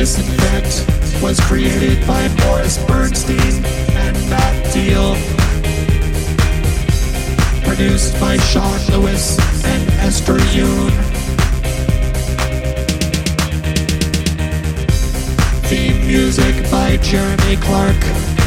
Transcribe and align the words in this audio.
Disinfect 0.00 1.22
was 1.22 1.38
created 1.40 2.00
by 2.06 2.26
Morris 2.46 2.82
Bernstein 2.86 3.62
and 4.00 4.16
Matt 4.30 4.72
Deal. 4.72 5.14
Produced 7.62 8.18
by 8.18 8.38
Sean 8.38 8.80
Lewis 8.92 9.38
and 9.62 9.90
Esther 10.00 10.38
Yoon. 10.56 10.90
Theme 15.68 16.06
music 16.06 16.54
by 16.70 16.96
Jeremy 17.02 17.56
Clark, 17.56 18.00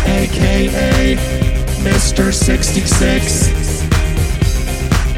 aka 0.07 1.15
Mr. 1.83 2.33
66. 2.33 3.50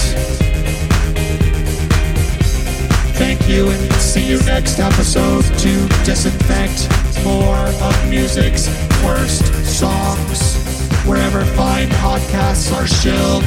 Thank 3.16 3.48
you 3.48 3.70
and 3.70 3.92
see 3.94 4.28
you 4.28 4.38
next 4.42 4.78
episode 4.78 5.44
to 5.44 5.88
disinfect 6.04 6.86
more 7.24 7.56
of 7.56 8.10
music's 8.10 8.68
worst 9.02 9.46
songs. 9.64 10.58
Wherever 11.06 11.46
fine 11.46 11.88
podcasts 11.88 12.70
are 12.76 12.86
shilled. 12.86 13.44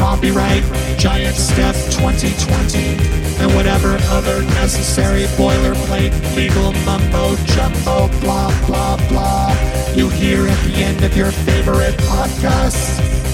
Copyright 0.00 0.64
Giant 0.98 1.36
Step 1.36 1.74
2020 1.92 2.78
and 3.44 3.54
whatever 3.54 3.98
other 4.08 4.40
necessary 4.56 5.24
boilerplate 5.36 6.14
legal 6.34 6.72
mumbo 6.86 7.36
jumbo 7.44 8.08
blah 8.20 8.50
blah 8.66 8.96
blah 9.08 9.80
you 9.94 10.08
hear 10.08 10.48
at 10.48 10.64
the 10.64 10.74
end 10.76 11.04
of 11.04 11.14
your 11.14 11.30
favorite 11.30 11.94
podcasts. 11.96 13.29